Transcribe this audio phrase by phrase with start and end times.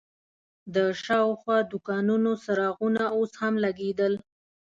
[0.75, 4.13] د شاوخوا دوکانونو څراغونه اوس هم لګېدل.